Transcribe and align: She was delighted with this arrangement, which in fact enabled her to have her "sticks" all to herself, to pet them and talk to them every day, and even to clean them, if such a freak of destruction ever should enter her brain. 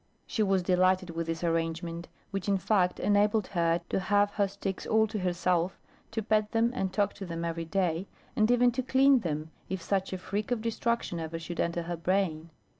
She 0.25 0.41
was 0.41 0.63
delighted 0.63 1.11
with 1.11 1.27
this 1.27 1.43
arrangement, 1.43 2.07
which 2.31 2.49
in 2.49 2.57
fact 2.57 2.99
enabled 2.99 3.45
her 3.49 3.81
to 3.89 3.99
have 3.99 4.31
her 4.31 4.47
"sticks" 4.47 4.87
all 4.87 5.05
to 5.05 5.19
herself, 5.19 5.79
to 6.09 6.23
pet 6.23 6.53
them 6.53 6.71
and 6.73 6.91
talk 6.91 7.13
to 7.13 7.25
them 7.27 7.45
every 7.45 7.65
day, 7.65 8.07
and 8.35 8.49
even 8.49 8.71
to 8.71 8.81
clean 8.81 9.19
them, 9.19 9.51
if 9.69 9.79
such 9.83 10.11
a 10.11 10.17
freak 10.17 10.49
of 10.49 10.63
destruction 10.63 11.19
ever 11.19 11.37
should 11.37 11.59
enter 11.59 11.83
her 11.83 11.97
brain. 11.97 12.49